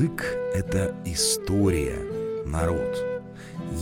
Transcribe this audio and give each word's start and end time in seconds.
Язык— 0.00 0.24
это 0.54 0.94
история, 1.04 1.98
народ. 2.46 3.04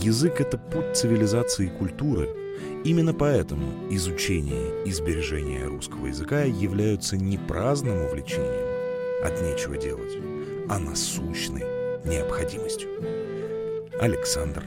Язык— 0.01 0.41
это 0.43 0.57
путь 0.57 0.97
цивилизации 0.97 1.67
и 1.67 1.69
культуры. 1.69 2.27
Именно 2.83 3.13
поэтому 3.13 3.71
изучение 3.89 4.83
и 4.83 4.91
сбережение 4.91 5.63
русского 5.63 6.07
языка 6.07 6.41
являются 6.41 7.15
не 7.15 7.37
праздным 7.37 8.01
увлечением, 8.03 8.67
от 9.23 9.41
нечего 9.41 9.77
делать, 9.77 10.17
а 10.67 10.77
насущной 10.77 11.63
необходимостью. 12.03 12.89
Александр 14.01 14.65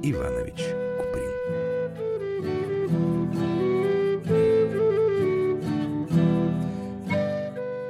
Иванович 0.00 0.62
Куприн 0.96 1.32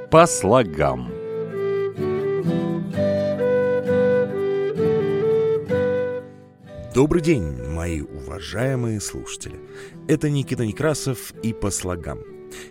По 0.09 0.25
слогам 0.25 1.14
Добрый 6.95 7.21
день, 7.21 7.61
мои 7.73 7.99
уважаемые 7.99 9.01
слушатели. 9.01 9.59
Это 10.07 10.29
Никита 10.29 10.65
Некрасов 10.65 11.33
и 11.43 11.51
по 11.51 11.69
слогам. 11.69 12.19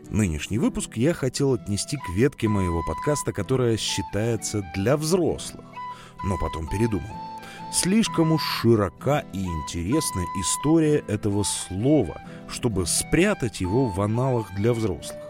Нынешний 0.08 0.56
выпуск 0.56 0.96
я 0.96 1.12
хотел 1.12 1.52
отнести 1.52 1.98
к 1.98 2.08
ветке 2.16 2.48
моего 2.48 2.82
подкаста, 2.86 3.34
которая 3.34 3.76
считается 3.76 4.66
для 4.74 4.96
взрослых, 4.96 5.66
но 6.24 6.38
потом 6.38 6.66
передумал. 6.70 7.14
Слишком 7.70 8.32
уж 8.32 8.42
широка 8.42 9.26
и 9.34 9.44
интересна 9.44 10.22
история 10.40 11.04
этого 11.06 11.42
слова, 11.42 12.22
чтобы 12.48 12.86
спрятать 12.86 13.60
его 13.60 13.88
в 13.90 14.00
аналах 14.00 14.54
для 14.56 14.72
взрослых. 14.72 15.20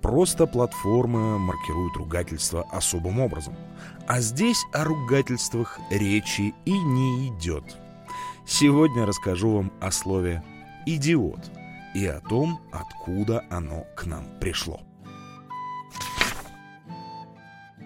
Просто 0.00 0.46
платформы 0.46 1.40
маркируют 1.40 1.96
ругательство 1.96 2.68
особым 2.70 3.18
образом. 3.18 3.56
А 4.06 4.20
здесь 4.20 4.64
о 4.72 4.84
ругательствах 4.84 5.80
речи 5.90 6.54
и 6.64 6.70
не 6.70 7.30
идет. 7.30 7.64
Сегодня 8.46 9.04
расскажу 9.04 9.56
вам 9.56 9.72
о 9.80 9.90
слове 9.90 10.42
«идиот» 10.86 11.50
и 11.94 12.06
о 12.06 12.20
том, 12.20 12.60
откуда 12.72 13.44
оно 13.50 13.84
к 13.96 14.06
нам 14.06 14.24
пришло. 14.40 14.80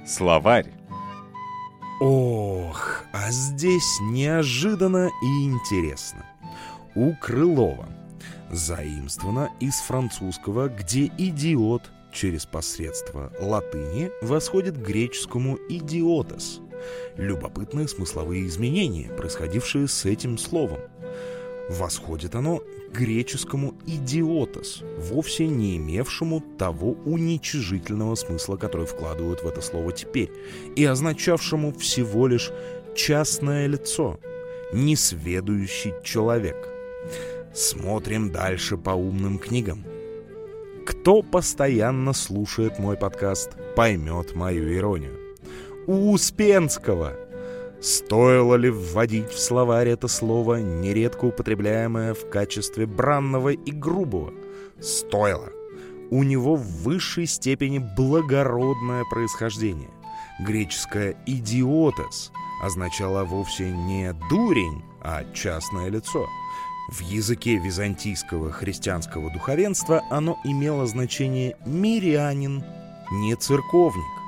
Словарь 0.07 0.71
Ох, 2.01 3.05
а 3.13 3.31
здесь 3.31 3.99
неожиданно 4.03 5.11
и 5.23 5.45
интересно. 5.45 6.27
У 6.95 7.15
Крылова 7.15 7.89
заимствовано 8.51 9.51
из 9.61 9.77
французского, 9.77 10.69
где 10.69 11.07
«идиот» 11.07 11.91
через 12.13 12.45
посредство 12.45 13.33
латыни 13.41 14.11
восходит 14.23 14.77
к 14.77 14.87
греческому 14.87 15.59
«идиотос», 15.69 16.61
любопытные 17.17 17.89
смысловые 17.89 18.47
изменения, 18.47 19.09
происходившие 19.09 19.89
с 19.89 20.05
этим 20.05 20.39
словом. 20.39 20.81
Восходит 21.71 22.35
оно 22.35 22.59
к 22.59 22.99
греческому 22.99 23.75
«идиотос», 23.87 24.83
вовсе 24.99 25.47
не 25.47 25.77
имевшему 25.77 26.43
того 26.59 26.97
уничижительного 27.05 28.17
смысла, 28.17 28.57
который 28.57 28.87
вкладывают 28.87 29.43
в 29.43 29.47
это 29.47 29.61
слово 29.61 29.93
теперь, 29.93 30.33
и 30.75 30.85
означавшему 30.85 31.73
всего 31.75 32.27
лишь 32.27 32.51
«частное 32.97 33.69
лицо», 33.69 34.19
«несведущий 34.73 35.95
человек». 36.03 36.69
Смотрим 37.55 38.33
дальше 38.33 38.77
по 38.77 38.91
умным 38.91 39.39
книгам. 39.39 39.85
Кто 40.87 41.23
постоянно 41.23 42.13
слушает 42.13 42.81
мой 42.81 42.97
подкаст, 42.97 43.51
поймет 43.77 44.35
мою 44.35 44.75
иронию 44.75 45.30
у 45.87 46.13
Успенского. 46.13 47.15
Стоило 47.81 48.57
ли 48.57 48.71
вводить 48.71 49.31
в 49.31 49.39
словарь 49.39 49.89
это 49.89 50.07
слово, 50.09 50.57
нередко 50.57 51.27
употребляемое 51.27 52.15
в 52.15 52.29
качестве 52.29 52.87
бранного 52.87 53.51
и 53.51 53.71
грубого? 53.71 54.33
Стоило. 54.81 55.49
У 56.11 56.23
него 56.23 56.57
в 56.57 56.83
высшей 56.83 57.27
степени 57.27 57.79
благородное 57.79 59.05
происхождение. 59.11 59.91
Греческое 60.41 61.17
«идиотес» 61.27 62.33
означало 62.63 63.25
вовсе 63.25 63.71
не 63.71 64.13
«дурень», 64.29 64.83
а 65.01 65.25
«частное 65.33 65.89
лицо». 65.89 66.27
В 66.91 67.01
языке 67.03 67.57
византийского 67.57 68.51
христианского 68.51 69.31
духовенства 69.33 70.03
оно 70.11 70.39
имело 70.45 70.87
значение 70.87 71.57
«мирянин», 71.65 72.65
не 73.13 73.37
«церковник». 73.37 74.20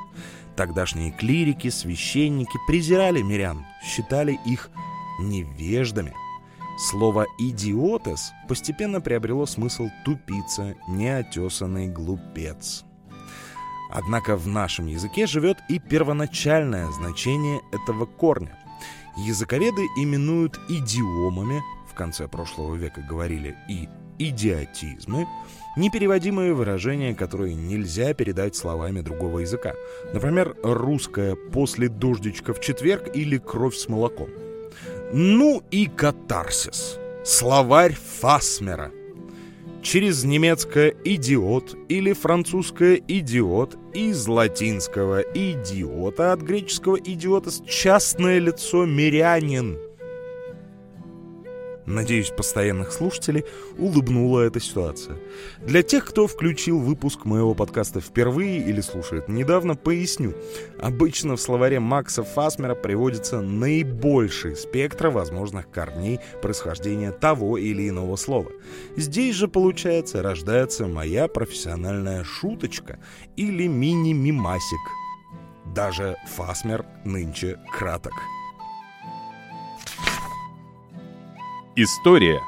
Тогдашние 0.57 1.11
клирики, 1.11 1.71
священники 1.71 2.59
презирали 2.67 3.23
мирян, 3.23 3.65
считали 3.83 4.39
их 4.47 4.71
невеждами. 5.19 6.15
Слово 6.79 7.27
«идиотес» 7.39 8.33
постепенно 8.49 9.01
приобрело 9.01 9.47
смысл 9.47 9.89
«тупица», 10.05 10.75
«неотесанный 10.89 11.89
глупец». 11.89 12.85
Однако 13.91 14.37
в 14.37 14.47
нашем 14.47 14.87
языке 14.87 15.27
живет 15.27 15.59
и 15.69 15.79
первоначальное 15.79 16.91
значение 16.93 17.61
этого 17.73 18.07
корня. 18.07 18.59
Языковеды 19.19 19.83
именуют 19.99 20.59
идиомами, 20.71 21.63
в 21.91 21.95
конце 21.95 22.27
прошлого 22.27 22.75
века 22.75 23.03
говорили 23.03 23.55
и 23.69 23.89
идиотизмы, 24.19 25.27
непереводимые 25.77 26.55
выражения, 26.55 27.15
которые 27.15 27.55
нельзя 27.55 28.15
передать 28.15 28.57
словами 28.57 29.01
другого 29.01 29.41
языка. 29.41 29.75
Например, 30.13 30.57
русское 30.63 31.35
«после 31.35 31.89
дождичка 31.89 32.55
в 32.55 32.61
четверг» 32.61 33.15
или 33.15 33.39
«кровь 33.39 33.77
с 33.77 33.89
молоком». 33.89 34.29
Ну 35.13 35.63
и 35.71 35.87
катарсис. 35.87 36.99
Словарь 37.25 37.95
Фасмера. 38.21 38.91
Через 39.83 40.23
немецкое 40.23 40.95
«идиот» 41.05 41.77
или 41.89 42.13
французское 42.13 43.01
«идиот» 43.09 43.77
из 43.95 44.27
латинского 44.29 45.21
«идиота» 45.21 46.33
от 46.33 46.41
греческого 46.41 46.97
«идиота» 46.97 47.51
частное 47.67 48.39
лицо 48.39 48.87
«мирянин». 48.87 49.79
Надеюсь, 51.87 52.31
постоянных 52.31 52.93
слушателей 52.93 53.45
улыбнула 53.77 54.43
эта 54.43 54.61
ситуация. 54.61 55.17
Для 55.61 55.83
тех, 55.83 56.05
кто 56.05 56.27
включил 56.27 56.79
выпуск 56.79 57.25
моего 57.25 57.55
подкаста 57.55 58.01
впервые 58.01 58.59
или 58.59 58.81
слушает 58.81 59.29
недавно, 59.29 59.75
поясню. 59.75 60.35
Обычно 60.81 61.37
в 61.37 61.41
словаре 61.41 61.81
Макса 61.81 62.23
Фасмера 62.23 62.75
приводится 62.75 63.41
наибольший 63.41 64.55
спектр 64.55 65.09
возможных 65.09 65.71
корней 65.71 66.21
происхождения 66.41 67.11
того 67.11 67.59
или 67.59 67.89
иного 67.89 68.15
слова. 68.17 68.51
Здесь 68.97 69.35
же, 69.35 69.49
получается, 69.49 70.23
рождается 70.23 70.87
моя 70.87 71.27
профессиональная 71.27 72.23
шуточка 72.23 73.01
или 73.37 73.67
мини-мимасик. 73.67 74.81
Даже 75.75 76.17
Фасмер 76.37 76.85
нынче 77.05 77.59
краток. 77.77 78.13
История 81.75 82.43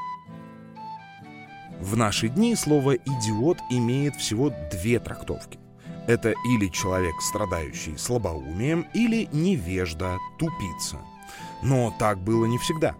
В 1.80 1.96
наши 1.96 2.28
дни 2.28 2.54
слово 2.54 2.96
«идиот» 2.96 3.56
имеет 3.70 4.16
всего 4.16 4.52
две 4.70 4.98
трактовки. 5.00 5.58
Это 6.06 6.34
или 6.46 6.68
человек, 6.68 7.14
страдающий 7.22 7.96
слабоумием, 7.96 8.86
или 8.92 9.30
невежда, 9.32 10.18
тупица. 10.38 10.98
Но 11.62 11.90
так 11.98 12.22
было 12.22 12.44
не 12.44 12.58
всегда. 12.58 12.96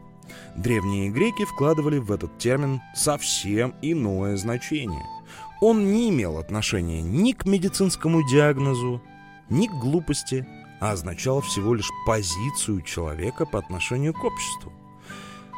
Древние 0.57 1.11
греки 1.11 1.45
вкладывали 1.45 1.99
в 1.99 2.11
этот 2.11 2.39
термин 2.39 2.81
совсем 2.95 3.75
иное 3.83 4.39
значение. 4.39 5.05
Он 5.61 5.93
не 5.93 6.09
имел 6.09 6.39
отношения 6.39 7.03
ни 7.03 7.33
к 7.33 7.45
медицинскому 7.45 8.27
диагнозу, 8.27 9.03
ни 9.51 9.67
к 9.67 9.73
глупости, 9.73 10.49
а 10.81 10.93
означал 10.93 11.43
всего 11.43 11.75
лишь 11.75 11.91
позицию 12.07 12.81
человека 12.81 13.45
по 13.45 13.59
отношению 13.59 14.15
к 14.15 14.25
обществу. 14.25 14.73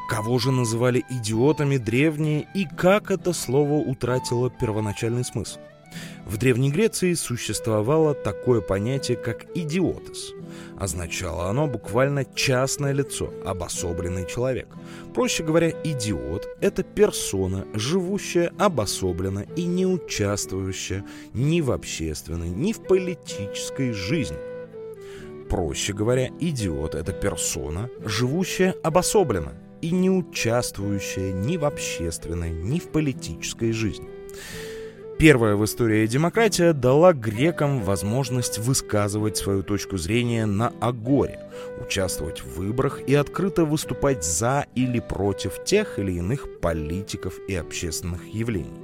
Кого 0.08 0.38
же 0.38 0.52
называли 0.52 1.04
идиотами 1.10 1.78
древние 1.78 2.46
и 2.54 2.64
как 2.64 3.10
это 3.10 3.32
слово 3.32 3.74
утратило 3.74 4.48
первоначальный 4.48 5.24
смысл? 5.24 5.58
В 6.24 6.36
Древней 6.36 6.70
Греции 6.70 7.14
существовало 7.14 8.14
такое 8.14 8.60
понятие, 8.60 9.16
как 9.16 9.46
«идиотес». 9.56 10.32
Означало 10.78 11.48
оно 11.48 11.66
буквально 11.66 12.24
частное 12.24 12.92
лицо, 12.92 13.32
обособленный 13.44 14.28
человек. 14.28 14.68
Проще 15.12 15.42
говоря, 15.42 15.70
идиот– 15.70 16.46
это 16.60 16.82
персона, 16.84 17.66
живущая 17.74 18.52
обособленно 18.58 19.46
и 19.56 19.64
не 19.64 19.86
участвующая 19.86 21.04
ни 21.32 21.60
в 21.60 21.72
общественной, 21.72 22.50
ни 22.50 22.72
в 22.72 22.82
политической 22.82 23.92
жизни. 23.92 24.38
Проще 25.48 25.92
говоря, 25.92 26.28
идиот– 26.38 26.94
это 26.96 27.12
персона, 27.12 27.88
живущая 28.04 28.74
обособленно– 28.84 29.54
и 29.86 29.90
не 29.90 30.10
участвующая 30.10 31.32
ни 31.32 31.56
в 31.56 31.64
общественной, 31.64 32.50
ни 32.50 32.78
в 32.78 32.88
политической 32.88 33.72
жизни. 33.72 34.08
Первая 35.18 35.56
в 35.56 35.64
истории 35.64 36.06
демократия 36.06 36.72
дала 36.74 37.14
грекам 37.14 37.82
возможность 37.82 38.58
высказывать 38.58 39.36
свою 39.36 39.62
точку 39.62 39.96
зрения 39.96 40.44
на 40.44 40.72
агоре, 40.80 41.40
участвовать 41.80 42.42
в 42.42 42.56
выборах 42.56 43.00
и 43.06 43.14
открыто 43.14 43.64
выступать 43.64 44.24
за 44.24 44.66
или 44.74 45.00
против 45.00 45.64
тех 45.64 45.98
или 45.98 46.12
иных 46.12 46.60
политиков 46.60 47.38
и 47.48 47.54
общественных 47.54 48.26
явлений. 48.26 48.78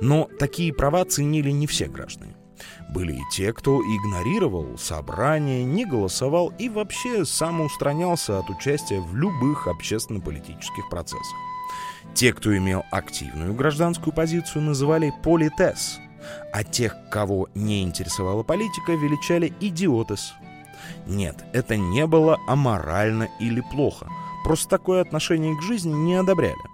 Но 0.00 0.30
такие 0.38 0.72
права 0.72 1.04
ценили 1.04 1.50
не 1.50 1.66
все 1.66 1.86
граждане. 1.86 2.34
Были 2.92 3.14
и 3.14 3.22
те, 3.30 3.54
кто 3.54 3.80
игнорировал 3.80 4.76
собрания, 4.76 5.64
не 5.64 5.86
голосовал 5.86 6.52
и 6.58 6.68
вообще 6.68 7.24
самоустранялся 7.24 8.38
от 8.38 8.50
участия 8.50 9.00
в 9.00 9.16
любых 9.16 9.66
общественно-политических 9.66 10.90
процессах. 10.90 11.36
Те, 12.14 12.34
кто 12.34 12.54
имел 12.54 12.84
активную 12.90 13.54
гражданскую 13.54 14.12
позицию, 14.12 14.62
называли 14.62 15.12
политес, 15.22 15.98
а 16.52 16.64
тех, 16.64 16.94
кого 17.10 17.48
не 17.54 17.82
интересовала 17.82 18.42
политика, 18.42 18.92
величали 18.92 19.54
идиотес. 19.60 20.34
Нет, 21.06 21.42
это 21.54 21.78
не 21.78 22.06
было 22.06 22.38
аморально 22.46 23.30
или 23.40 23.62
плохо, 23.72 24.06
просто 24.44 24.68
такое 24.68 25.00
отношение 25.00 25.56
к 25.56 25.62
жизни 25.62 25.94
не 25.94 26.16
одобряли. 26.16 26.71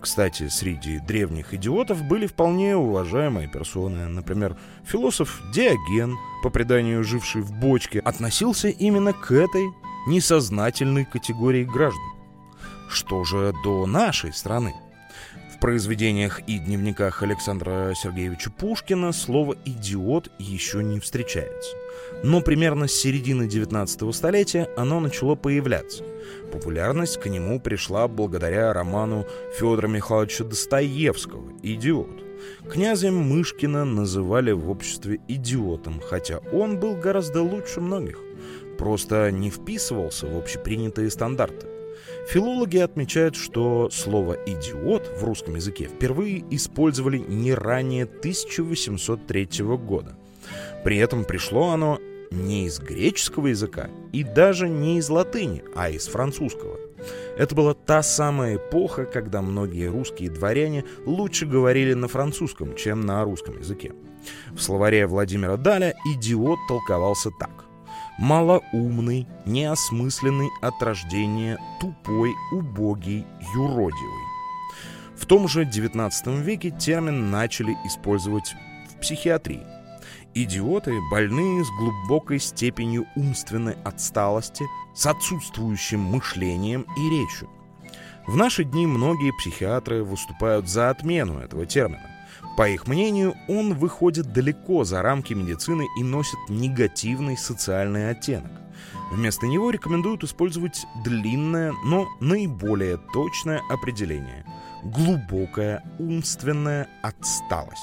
Кстати, 0.00 0.48
среди 0.48 0.98
древних 0.98 1.52
идиотов 1.52 2.02
были 2.02 2.26
вполне 2.26 2.74
уважаемые 2.74 3.48
персоны. 3.48 4.08
Например, 4.08 4.56
философ 4.84 5.42
Диоген, 5.52 6.16
по 6.42 6.50
преданию 6.50 7.04
живший 7.04 7.42
в 7.42 7.52
бочке, 7.52 8.00
относился 8.00 8.68
именно 8.68 9.12
к 9.12 9.30
этой 9.30 9.66
несознательной 10.06 11.04
категории 11.04 11.64
граждан. 11.64 12.02
Что 12.88 13.24
же 13.24 13.52
до 13.62 13.86
нашей 13.86 14.32
страны? 14.32 14.74
Произведениях 15.60 16.40
и 16.46 16.58
дневниках 16.58 17.22
Александра 17.22 17.92
Сергеевича 17.94 18.50
Пушкина 18.50 19.12
слово 19.12 19.56
«идиот» 19.66 20.30
еще 20.38 20.82
не 20.82 21.00
встречается. 21.00 21.76
Но 22.24 22.40
примерно 22.40 22.88
с 22.88 22.92
середины 22.92 23.46
19 23.46 24.14
столетия 24.14 24.70
оно 24.78 25.00
начало 25.00 25.34
появляться. 25.34 26.02
Популярность 26.50 27.20
к 27.20 27.26
нему 27.26 27.60
пришла 27.60 28.08
благодаря 28.08 28.72
роману 28.72 29.26
Федора 29.58 29.86
Михайловича 29.86 30.44
Достоевского 30.44 31.52
«Идиот». 31.62 32.24
Князем 32.70 33.16
Мышкина 33.16 33.84
называли 33.84 34.52
в 34.52 34.70
обществе 34.70 35.20
идиотом, 35.28 36.00
хотя 36.00 36.38
он 36.52 36.80
был 36.80 36.96
гораздо 36.96 37.42
лучше 37.42 37.82
многих. 37.82 38.18
Просто 38.78 39.30
не 39.30 39.50
вписывался 39.50 40.26
в 40.26 40.38
общепринятые 40.38 41.10
стандарты. 41.10 41.69
Филологи 42.28 42.78
отмечают, 42.78 43.36
что 43.36 43.90
слово 43.90 44.34
«идиот» 44.46 45.10
в 45.18 45.24
русском 45.24 45.56
языке 45.56 45.84
впервые 45.84 46.44
использовали 46.50 47.18
не 47.18 47.54
ранее 47.54 48.04
1803 48.04 49.48
года. 49.76 50.16
При 50.84 50.98
этом 50.98 51.24
пришло 51.24 51.70
оно 51.70 51.98
не 52.30 52.66
из 52.66 52.78
греческого 52.78 53.48
языка 53.48 53.90
и 54.12 54.22
даже 54.22 54.68
не 54.68 54.98
из 54.98 55.08
латыни, 55.08 55.64
а 55.74 55.90
из 55.90 56.06
французского. 56.06 56.78
Это 57.36 57.54
была 57.54 57.74
та 57.74 58.02
самая 58.02 58.56
эпоха, 58.56 59.04
когда 59.06 59.42
многие 59.42 59.88
русские 59.88 60.30
дворяне 60.30 60.84
лучше 61.06 61.46
говорили 61.46 61.94
на 61.94 62.08
французском, 62.08 62.76
чем 62.76 63.00
на 63.00 63.24
русском 63.24 63.58
языке. 63.58 63.92
В 64.52 64.60
словаре 64.60 65.06
Владимира 65.06 65.56
Даля 65.56 65.94
«идиот» 66.04 66.58
толковался 66.68 67.30
так 67.38 67.69
малоумный, 68.20 69.26
неосмысленный 69.46 70.50
от 70.60 70.80
рождения, 70.82 71.58
тупой, 71.80 72.32
убогий, 72.52 73.26
юродивый. 73.54 74.24
В 75.16 75.26
том 75.26 75.48
же 75.48 75.64
XIX 75.64 76.10
веке 76.42 76.70
термин 76.70 77.30
начали 77.30 77.76
использовать 77.84 78.54
в 78.90 79.00
психиатрии. 79.00 79.66
Идиоты 80.34 80.96
больные 81.10 81.64
с 81.64 81.68
глубокой 81.78 82.38
степенью 82.38 83.06
умственной 83.16 83.74
отсталости, 83.84 84.64
с 84.94 85.06
отсутствующим 85.06 86.00
мышлением 86.00 86.86
и 86.96 87.10
речью. 87.10 87.48
В 88.26 88.36
наши 88.36 88.64
дни 88.64 88.86
многие 88.86 89.32
психиатры 89.32 90.04
выступают 90.04 90.68
за 90.68 90.90
отмену 90.90 91.38
этого 91.40 91.66
термина. 91.66 92.19
По 92.56 92.68
их 92.68 92.86
мнению, 92.86 93.34
он 93.48 93.74
выходит 93.74 94.32
далеко 94.32 94.84
за 94.84 95.02
рамки 95.02 95.32
медицины 95.32 95.86
и 95.98 96.02
носит 96.02 96.38
негативный 96.48 97.36
социальный 97.36 98.10
оттенок. 98.10 98.52
Вместо 99.10 99.46
него 99.46 99.70
рекомендуют 99.70 100.22
использовать 100.24 100.86
длинное, 101.04 101.72
но 101.84 102.08
наиболее 102.20 102.98
точное 103.12 103.60
определение– 103.68 104.44
глубокая 104.84 105.82
умственная 105.98 106.88
отсталость. 107.02 107.80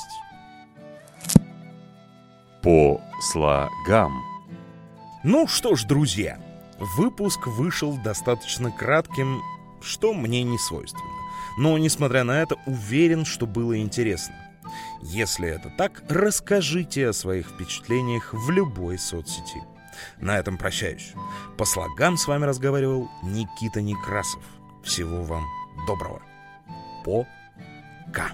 По 2.62 3.02
слогам. 3.22 4.24
Ну 5.24 5.48
что 5.48 5.76
ж, 5.76 5.84
друзья, 5.84 6.40
выпуск 6.98 7.48
вышел 7.48 7.98
достаточно 8.04 8.72
кратким, 8.72 9.42
что 9.82 10.14
мне 10.14 10.44
не 10.44 10.58
свойственно. 10.58 11.04
Но, 11.58 11.78
несмотря 11.78 12.24
на 12.24 12.42
это, 12.42 12.56
уверен, 12.66 13.26
что 13.26 13.46
было 13.46 13.78
интересно. 13.80 14.36
Если 15.02 15.50
это 15.50 15.72
так, 15.78 16.04
расскажите 16.10 17.10
о 17.10 17.14
своих 17.14 17.48
впечатлениях 17.48 18.34
в 18.34 18.50
любой 18.50 18.98
соцсети. 18.98 19.62
На 20.20 20.38
этом 20.38 20.58
прощаюсь. 20.58 21.14
По 21.58 21.66
слогам 21.66 22.18
с 22.18 22.28
вами 22.28 22.46
разговаривал 22.46 23.10
Никита 23.24 23.82
Некрасов. 23.82 24.44
Всего 24.84 25.24
вам 25.24 25.46
доброго. 25.88 26.22
Пока. 27.04 28.32